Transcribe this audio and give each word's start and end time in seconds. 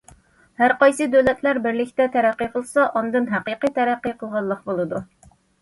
ھەرقايسى 0.61 1.07
دۆلەتلەر 1.15 1.59
بىرلىكتە 1.67 2.09
تەرەققىي 2.17 2.51
قىلسا، 2.55 2.87
ئاندىن 3.01 3.31
ھەقىقىي 3.35 3.75
تەرەققىي 3.79 4.17
قىلغانلىق 4.25 4.69
بولىدۇ. 4.73 5.05